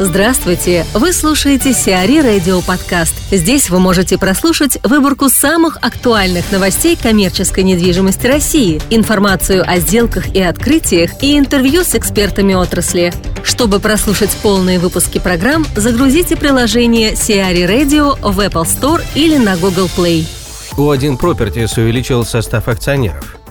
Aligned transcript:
Здравствуйте! 0.00 0.84
Вы 0.92 1.12
слушаете 1.12 1.72
Сиари 1.72 2.18
Радио 2.18 2.60
Подкаст. 2.62 3.14
Здесь 3.30 3.70
вы 3.70 3.78
можете 3.78 4.18
прослушать 4.18 4.76
выборку 4.82 5.28
самых 5.28 5.76
актуальных 5.82 6.50
новостей 6.50 6.98
коммерческой 7.00 7.62
недвижимости 7.62 8.26
России, 8.26 8.82
информацию 8.90 9.62
о 9.64 9.78
сделках 9.78 10.34
и 10.34 10.42
открытиях 10.42 11.22
и 11.22 11.38
интервью 11.38 11.84
с 11.84 11.94
экспертами 11.94 12.54
отрасли. 12.54 13.12
Чтобы 13.44 13.78
прослушать 13.78 14.36
полные 14.42 14.80
выпуски 14.80 15.20
программ, 15.20 15.64
загрузите 15.76 16.34
приложение 16.36 17.14
Сиари 17.14 17.62
Radio 17.62 18.18
в 18.20 18.40
Apple 18.40 18.64
Store 18.64 19.00
или 19.14 19.36
на 19.36 19.56
Google 19.56 19.88
Play. 19.96 20.26
У1 20.72 21.20
Properties 21.20 21.80
увеличил 21.80 22.24
состав 22.24 22.66
акционеров– 22.66 23.36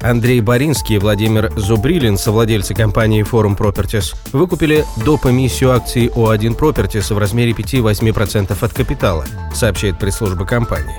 Андрей 0.00 0.40
Боринский 0.40 0.96
и 0.96 0.98
Владимир 0.98 1.52
Зубрилин, 1.56 2.18
совладельцы 2.18 2.74
компании 2.74 3.24
Forum 3.28 3.56
Properties, 3.56 4.14
выкупили 4.32 4.84
доп. 5.04 5.26
эмиссию 5.26 5.72
акций 5.72 6.06
О1 6.06 6.56
Properties 6.56 7.12
в 7.12 7.18
размере 7.18 7.52
5-8% 7.52 8.56
от 8.60 8.72
капитала, 8.72 9.24
сообщает 9.52 9.98
пресс-служба 9.98 10.44
компании. 10.44 10.96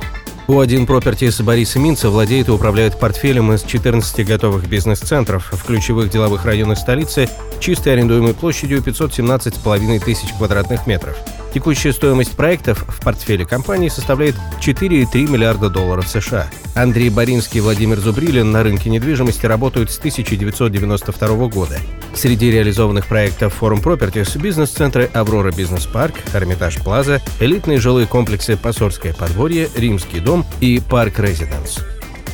O1 0.48 0.86
Properties 0.86 1.42
Борис 1.44 1.76
Минца 1.76 2.10
владеет 2.10 2.50
и 2.50 2.52
управляет 2.52 3.00
портфелем 3.00 3.54
из 3.54 3.62
14 3.62 4.28
готовых 4.28 4.68
бизнес-центров 4.68 5.50
в 5.52 5.64
ключевых 5.64 6.10
деловых 6.10 6.44
районах 6.44 6.78
столицы 6.78 7.30
чистой 7.60 7.94
арендуемой 7.94 8.34
площадью 8.34 8.80
517,5 8.82 10.00
тысяч 10.04 10.34
квадратных 10.34 10.88
метров– 10.88 11.16
Текущая 11.54 11.94
стоимость 11.94 12.36
проектов 12.38 12.86
в 12.88 13.04
портфеле 13.04 13.44
компании 13.44 13.90
составляет 13.90 14.36
4,3 14.62 15.30
миллиарда 15.30 15.70
долларов 15.70 16.08
США. 16.08 16.48
Андрей 16.76 17.10
Боринский 17.10 17.58
и 17.58 17.62
Владимир 17.62 17.98
Зубрилин 17.98 18.52
на 18.52 18.62
рынке 18.62 18.90
недвижимости 18.90 19.48
работают 19.48 19.90
с 19.90 19.98
1992 19.98 21.48
года. 21.48 21.80
Среди 22.14 22.52
реализованных 22.52 23.08
проектов 23.08 23.58
Forum 23.60 23.84
Properties 23.84 24.40
бизнес-центры 24.40 25.10
«Аврора 25.14 25.52
Бизнес 25.52 25.88
Парк», 25.88 26.14
«Эрмитаж 26.34 26.78
Плаза», 26.78 27.20
элитные 27.40 27.80
жилые 27.80 28.06
комплексы 28.06 28.56
«Посольское 28.56 29.14
подворье», 29.14 29.70
«Римский 29.76 30.20
дом» 30.20 30.46
и 30.62 30.80
«Парк 30.88 31.18
Резиденс». 31.20 31.80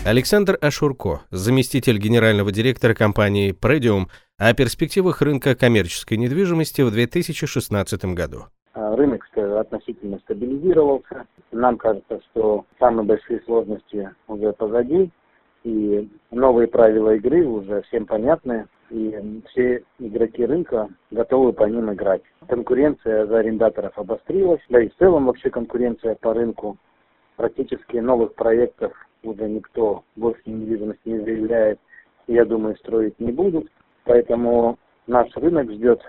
Александр 0.03 0.57
Ашурко, 0.61 1.21
заместитель 1.31 1.97
генерального 1.97 2.51
директора 2.51 2.93
компании 2.93 3.53
«Предиум», 3.53 4.09
о 4.37 4.53
перспективах 4.53 5.21
рынка 5.21 5.55
коммерческой 5.55 6.17
недвижимости 6.17 6.81
в 6.81 6.91
2016 6.91 8.05
году. 8.13 8.47
А, 8.75 8.93
рынок 8.93 9.25
относительно 9.35 10.19
стабилизировался. 10.19 11.25
Нам 11.53 11.77
кажется, 11.77 12.19
что 12.29 12.65
самые 12.77 13.05
большие 13.05 13.39
сложности 13.45 14.11
уже 14.27 14.51
позади, 14.51 15.09
и 15.63 16.09
новые 16.29 16.67
правила 16.67 17.15
игры 17.15 17.45
уже 17.45 17.83
всем 17.83 18.05
понятны, 18.05 18.67
и 18.89 19.41
все 19.47 19.81
игроки 19.97 20.45
рынка 20.45 20.89
готовы 21.09 21.53
по 21.53 21.63
ним 21.63 21.93
играть. 21.93 22.21
Конкуренция 22.49 23.25
за 23.27 23.39
арендаторов 23.39 23.97
обострилась, 23.97 24.61
да 24.67 24.81
и 24.81 24.89
в 24.89 24.95
целом 24.97 25.27
вообще 25.27 25.49
конкуренция 25.49 26.15
по 26.15 26.33
рынку. 26.33 26.77
Практически 27.37 27.97
новых 27.97 28.35
проектов 28.35 28.91
уже 29.23 29.47
никто 29.47 30.03
больше 30.17 30.41
недвижимости 30.47 31.07
не 31.07 31.19
заявляет, 31.19 31.79
я 32.27 32.43
думаю, 32.43 32.75
строить 32.75 33.17
не 33.21 33.31
будут. 33.31 33.71
Поэтому 34.03 34.77
наш 35.07 35.33
рынок 35.37 35.71
ждет 35.71 36.01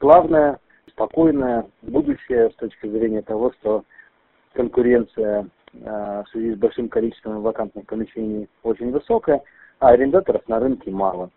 плавное 0.00 0.58
спокойное 0.98 1.64
будущее 1.82 2.50
с 2.50 2.54
точки 2.56 2.88
зрения 2.88 3.22
того, 3.22 3.52
что 3.60 3.84
конкуренция 4.54 5.46
э, 5.72 6.22
в 6.26 6.28
связи 6.32 6.54
с 6.54 6.58
большим 6.58 6.88
количеством 6.88 7.40
вакантных 7.40 7.86
помещений 7.86 8.48
очень 8.64 8.90
высокая, 8.90 9.40
а 9.78 9.90
арендаторов 9.90 10.46
на 10.48 10.58
рынке 10.58 10.90
мало. 10.90 11.30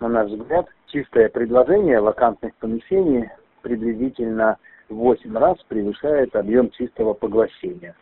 На 0.00 0.08
наш 0.08 0.30
взгляд, 0.30 0.66
чистое 0.86 1.28
предложение 1.28 2.00
вакантных 2.00 2.54
помещений 2.56 3.28
приблизительно 3.60 4.56
в 4.88 4.94
8 4.94 5.36
раз 5.36 5.58
превышает 5.68 6.34
объем 6.34 6.70
чистого 6.70 7.12
поглощения. 7.12 7.94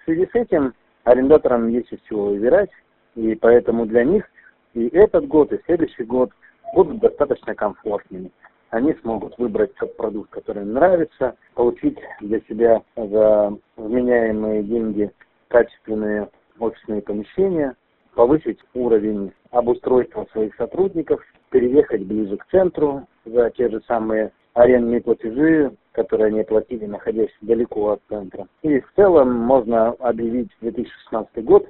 В 0.00 0.04
связи 0.04 0.28
с 0.30 0.34
этим 0.34 0.74
арендаторам 1.04 1.68
есть 1.68 1.90
из 1.92 2.00
чего 2.02 2.26
выбирать, 2.26 2.70
и 3.14 3.34
поэтому 3.36 3.86
для 3.86 4.04
них 4.04 4.28
и 4.74 4.86
этот 4.88 5.26
год, 5.28 5.54
и 5.54 5.62
следующий 5.64 6.04
год 6.04 6.30
будут 6.74 6.98
достаточно 6.98 7.54
комфортными 7.54 8.30
они 8.70 8.94
смогут 9.02 9.38
выбрать 9.38 9.74
тот 9.74 9.96
продукт, 9.96 10.30
который 10.30 10.62
им 10.62 10.72
нравится, 10.72 11.36
получить 11.54 11.98
для 12.20 12.40
себя 12.42 12.82
за 12.96 13.56
вменяемые 13.76 14.62
деньги 14.62 15.10
качественные 15.48 16.28
офисные 16.58 17.02
помещения, 17.02 17.76
повысить 18.14 18.58
уровень 18.74 19.32
обустройства 19.50 20.26
своих 20.32 20.54
сотрудников, 20.56 21.22
переехать 21.50 22.04
ближе 22.04 22.36
к 22.36 22.46
центру 22.50 23.06
за 23.24 23.50
те 23.50 23.68
же 23.68 23.80
самые 23.86 24.32
арендные 24.54 25.02
платежи, 25.02 25.72
которые 25.92 26.28
они 26.28 26.42
платили, 26.42 26.86
находясь 26.86 27.34
далеко 27.42 27.92
от 27.92 28.00
центра. 28.08 28.48
И 28.62 28.80
в 28.80 28.92
целом 28.96 29.32
можно 29.32 29.88
объявить 29.88 30.50
2016 30.60 31.44
год 31.44 31.66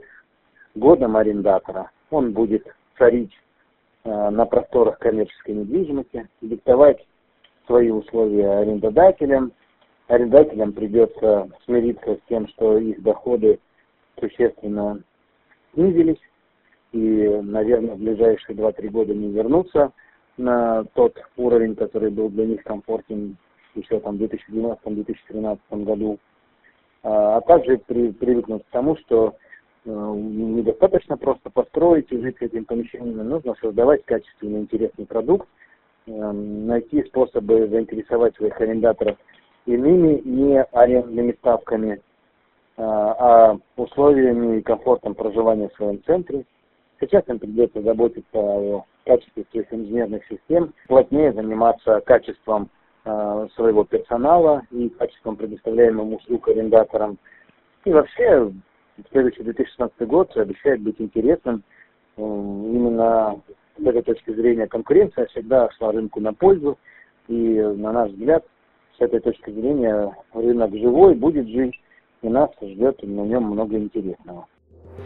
годом 0.75 1.17
арендатора. 1.17 1.91
Он 2.11 2.33
будет 2.33 2.67
царить 2.97 3.33
на 4.07 4.47
просторах 4.47 4.99
коммерческой 4.99 5.57
недвижимости, 5.57 6.29
диктовать 6.41 7.05
свои 7.67 7.91
условия 7.91 8.59
арендодателям. 8.59 9.53
Арендателям 10.09 10.73
придется 10.73 11.49
смириться 11.65 12.15
с 12.15 12.29
тем, 12.29 12.47
что 12.49 12.79
их 12.79 13.03
доходы 13.03 13.59
существенно 14.21 15.03
снизились 15.75 16.21
и, 16.93 17.41
наверное, 17.43 17.95
в 17.95 17.99
ближайшие 17.99 18.57
2-3 18.57 18.89
года 18.91 19.15
не 19.15 19.31
вернутся 19.31 19.93
на 20.37 20.85
тот 20.95 21.21
уровень, 21.37 21.75
который 21.75 22.11
был 22.11 22.29
для 22.29 22.47
них 22.47 22.63
комфортен 22.63 23.37
еще 23.75 24.01
там 24.01 24.17
в 24.17 24.23
2012-2013 24.23 25.59
году. 25.71 26.19
А, 27.03 27.41
также 27.41 27.79
при, 27.79 28.13
привыкнуть 28.13 28.65
к 28.65 28.71
тому, 28.71 28.97
что 28.97 29.35
Э, 29.35 29.46
недостаточно 29.87 31.17
просто 31.17 31.51
построить 31.51 32.11
и 32.11 32.19
жить 32.19 32.37
этим 32.41 32.65
помещением, 32.65 33.29
нужно 33.29 33.55
создавать 33.61 34.05
качественный, 34.05 34.61
интересный 34.61 35.07
продукт, 35.07 35.49
э, 36.07 36.11
найти 36.11 37.05
способы 37.05 37.69
заинтересовать 37.69 38.35
своих 38.37 38.61
арендаторов 38.61 39.17
иными 39.67 40.21
не 40.25 40.63
арендными 40.63 41.33
ставками, 41.33 41.95
э, 41.95 41.99
а 42.77 43.59
условиями 43.77 44.59
и 44.59 44.63
комфортом 44.63 45.15
проживания 45.15 45.69
в 45.69 45.77
своем 45.77 46.03
центре. 46.05 46.45
Сейчас 47.01 47.23
им 47.29 47.39
придется 47.39 47.83
заботиться 47.83 48.39
о 48.39 48.85
качестве 49.05 49.45
своих 49.51 49.73
инженерных 49.73 50.27
систем, 50.27 50.73
плотнее 50.89 51.33
заниматься 51.33 52.01
качеством 52.01 52.71
своего 53.55 53.85
персонала 53.85 54.63
и 54.73 54.89
качеством 54.89 55.37
предоставляемых 55.37 56.19
услуг 56.19 56.49
арендаторам. 56.49 57.19
И 57.85 57.93
вообще 57.93 58.51
следующий 59.11 59.43
2016 59.43 60.01
год 60.07 60.37
обещает 60.37 60.81
быть 60.81 60.97
интересным. 61.01 61.63
Э, 62.17 62.23
именно 62.23 63.41
с 63.79 63.87
этой 63.87 64.03
точки 64.03 64.35
зрения 64.35 64.67
конкуренция 64.67 65.27
всегда 65.27 65.69
шла 65.73 65.93
рынку 65.93 66.21
на 66.21 66.33
пользу. 66.33 66.79
И, 67.29 67.35
на 67.35 67.93
наш 67.93 68.11
взгляд, 68.13 68.45
с 68.97 69.01
этой 69.01 69.21
точки 69.21 69.51
зрения 69.51 70.15
рынок 70.33 70.73
живой, 70.73 71.15
будет 71.15 71.49
жить, 71.49 71.75
и 72.23 72.29
нас 72.29 72.51
ждет 72.63 73.03
на 73.03 73.23
нем 73.23 73.45
много 73.45 73.77
интересного. 73.77 74.47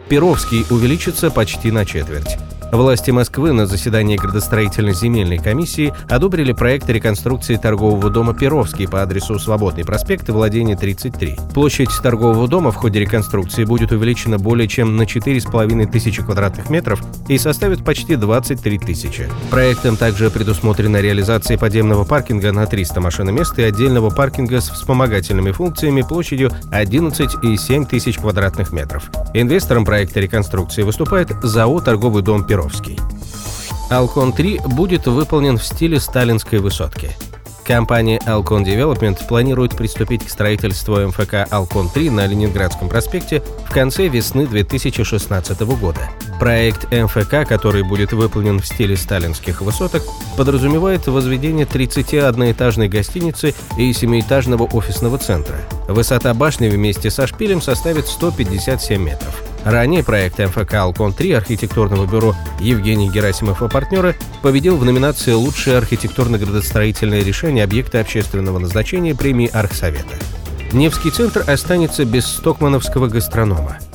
Перовский 0.09 0.63
увеличится 0.73 1.31
почти 1.31 1.71
на 1.71 1.85
четверть. 1.85 2.37
Власти 2.71 3.11
Москвы 3.11 3.51
на 3.51 3.65
заседании 3.65 4.15
градостроительной 4.15 4.93
земельной 4.93 5.39
комиссии 5.39 5.93
одобрили 6.09 6.53
проект 6.53 6.89
реконструкции 6.89 7.57
торгового 7.57 8.09
дома 8.09 8.33
«Перовский» 8.33 8.87
по 8.87 9.01
адресу 9.01 9.37
Свободный 9.39 9.83
проспект 9.83 10.29
и 10.29 10.31
владение 10.31 10.77
33. 10.77 11.37
Площадь 11.53 11.89
торгового 12.01 12.47
дома 12.47 12.71
в 12.71 12.75
ходе 12.75 13.01
реконструкции 13.01 13.65
будет 13.65 13.91
увеличена 13.91 14.37
более 14.37 14.69
чем 14.69 14.95
на 14.95 15.01
4,5 15.01 15.91
тысячи 15.91 16.23
квадратных 16.23 16.69
метров 16.69 17.03
и 17.27 17.37
составит 17.37 17.83
почти 17.83 18.15
23 18.15 18.79
тысячи. 18.79 19.29
Проектом 19.49 19.97
также 19.97 20.29
предусмотрена 20.29 21.01
реализация 21.01 21.57
подземного 21.57 22.05
паркинга 22.05 22.53
на 22.53 22.67
300 22.67 23.01
машиномест 23.01 23.59
и 23.59 23.63
отдельного 23.63 24.11
паркинга 24.11 24.61
с 24.61 24.69
вспомогательными 24.69 25.51
функциями 25.51 26.03
площадью 26.03 26.51
11,7 26.71 27.85
тысяч 27.85 28.17
квадратных 28.17 28.71
метров. 28.71 29.11
Инвестором 29.33 29.83
проекта 29.83 30.21
реконструкции 30.21 30.83
выступает 30.83 31.31
ЗАО 31.43 31.81
«Торговый 31.81 32.23
дом 32.23 32.45
Перовский». 32.45 32.60
Покровский. 32.61 32.99
Алкон-3 33.89 34.67
будет 34.75 35.07
выполнен 35.07 35.57
в 35.57 35.63
стиле 35.63 35.99
сталинской 35.99 36.59
высотки. 36.59 37.11
Компания 37.65 38.19
Alcon 38.25 38.63
Development 38.63 39.17
планирует 39.27 39.75
приступить 39.75 40.25
к 40.25 40.29
строительству 40.29 40.95
МФК 40.95 41.47
Alcon-3 41.49 42.11
на 42.11 42.27
Ленинградском 42.27 42.87
проспекте 42.87 43.41
в 43.67 43.73
конце 43.73 44.07
весны 44.07 44.45
2016 44.45 45.59
года. 45.61 46.09
Проект 46.39 46.91
МФК, 46.91 47.47
который 47.47 47.83
будет 47.83 48.13
выполнен 48.13 48.59
в 48.59 48.67
стиле 48.67 48.95
сталинских 48.95 49.61
высоток, 49.61 50.03
подразумевает 50.37 51.07
возведение 51.07 51.65
31-этажной 51.65 52.89
гостиницы 52.89 53.55
и 53.77 53.91
7-этажного 53.91 54.69
офисного 54.75 55.17
центра. 55.17 55.57
Высота 55.87 56.33
башни 56.33 56.67
вместе 56.67 57.09
со 57.09 57.25
шпилем 57.25 57.61
составит 57.61 58.07
157 58.07 59.01
метров. 59.01 59.50
Ранее 59.63 60.03
проект 60.03 60.39
МФК 60.39 60.73
«Алкон-3» 60.73 61.35
архитектурного 61.35 62.07
бюро 62.07 62.35
Евгений 62.59 63.09
Герасимов 63.09 63.61
и 63.61 63.69
партнеры 63.69 64.15
победил 64.41 64.77
в 64.77 64.85
номинации 64.85 65.33
«Лучшее 65.33 65.77
архитектурно-градостроительное 65.77 67.23
решение 67.23 67.63
объекта 67.63 67.99
общественного 67.99 68.57
назначения» 68.57 69.13
премии 69.13 69.47
Архсовета. 69.47 70.15
Невский 70.71 71.11
центр 71.11 71.43
останется 71.47 72.05
без 72.05 72.25
стокмановского 72.25 73.07
гастронома– 73.07 73.77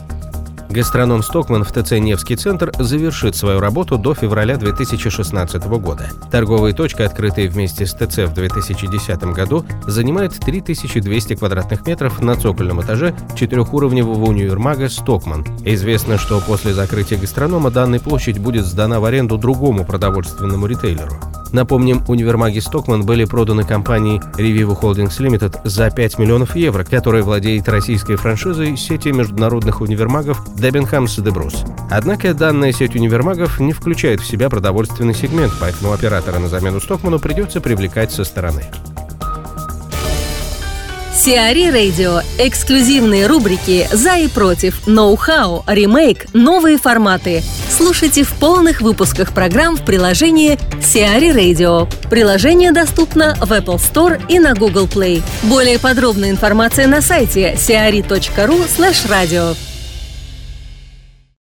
Гастроном 0.77 1.23
Стокман 1.23 1.65
в 1.65 1.73
ТЦ 1.73 1.93
«Невский 1.93 2.37
центр» 2.37 2.71
завершит 2.79 3.35
свою 3.35 3.61
работу 3.61 3.97
до 3.97 4.13
февраля 4.13 4.59
2016 4.59 5.65
года. 5.79 6.11
Торговая 6.31 6.75
точка, 6.75 7.07
открытая 7.07 7.49
вместе 7.49 7.87
с 7.87 7.95
ТЦ 7.95 8.29
в 8.29 8.35
2010 8.35 9.23
году, 9.33 9.65
занимает 9.87 10.39
3200 10.39 11.37
квадратных 11.37 11.87
метров 11.87 12.21
на 12.21 12.37
цокольном 12.37 12.83
этаже 12.83 13.15
четырехуровневого 13.35 14.27
универмага 14.27 14.91
«Стокман». 14.91 15.47
Известно, 15.65 16.19
что 16.19 16.43
после 16.47 16.75
закрытия 16.75 17.17
гастронома 17.17 17.71
данная 17.71 17.99
площадь 17.99 18.39
будет 18.39 18.67
сдана 18.67 19.01
в 19.01 19.07
аренду 19.07 19.39
другому 19.39 19.87
продовольственному 19.87 20.67
ритейлеру. 20.67 21.19
Напомним, 21.53 22.05
универмаги 22.09 22.59
Стокман 22.59 23.05
были 23.05 23.25
проданы 23.25 23.65
компанией 23.65 24.21
Revivo 24.37 24.79
Holdings 24.81 25.19
Limited 25.19 25.61
за 25.65 25.91
5 25.91 26.19
миллионов 26.19 26.57
евро, 26.57 26.85
которая 26.85 27.23
владеет 27.23 27.69
российской 27.69 28.17
франшизой 28.17 28.77
сети 28.77 29.13
международных 29.13 29.81
универмагов 29.81 30.43
Дебенхамс 30.57 31.17
де 31.17 31.31
Брус. 31.31 31.65
Однако 31.91 32.35
данная 32.35 32.73
сеть 32.73 32.95
универмагов 32.95 33.61
не 33.61 33.73
включает 33.73 34.21
в 34.21 34.27
себя 34.27 34.49
продовольственный 34.51 35.15
сегмент, 35.15 35.53
поэтому 35.61 35.93
оператора 35.93 36.39
на 36.39 36.49
замену 36.49 36.81
Стокману 36.81 37.19
придется 37.19 37.61
привлекать 37.61 38.13
со 38.13 38.25
стороны. 38.25 38.65
Сиари 41.17 41.71
Радио. 41.71 42.21
Эксклюзивные 42.39 43.27
рубрики 43.27 43.89
«За 43.91 44.17
и 44.19 44.29
против», 44.29 44.87
«Ноу-хау», 44.87 45.65
«Ремейк», 45.67 46.27
«Новые 46.35 46.77
форматы». 46.77 47.43
Слушайте 47.77 48.23
в 48.23 48.33
полных 48.33 48.81
выпусках 48.81 49.35
программ 49.35 49.77
в 49.77 49.85
приложении 49.85 50.59
Сиари 50.83 51.29
Radio. 51.29 51.87
Приложение 52.09 52.73
доступно 52.73 53.35
в 53.35 53.53
Apple 53.53 53.77
Store 53.77 54.19
и 54.31 54.39
на 54.39 54.55
Google 54.55 54.87
Play. 54.87 55.23
Более 55.43 55.79
подробная 55.79 56.31
информация 56.31 56.87
на 56.87 57.03
сайте 57.03 57.53
siari.ru 57.53 58.67
slash 58.67 59.07
radio. 59.11 59.55